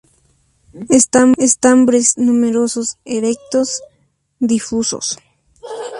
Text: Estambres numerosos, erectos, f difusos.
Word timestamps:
Estambres 1.37 2.17
numerosos, 2.17 2.97
erectos, 3.05 3.69
f 3.81 3.81
difusos. 4.39 5.19